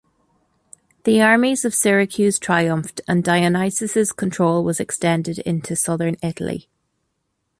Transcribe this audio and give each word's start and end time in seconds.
The 1.03 1.21
armies 1.21 1.63
of 1.63 1.75
Syracuse 1.75 2.39
triumphed, 2.39 3.01
and 3.07 3.23
Dionysius' 3.23 4.11
control 4.11 4.63
was 4.63 4.79
extended 4.79 5.37
into 5.37 5.75
Southern 5.75 6.15
Italy. 6.23 6.67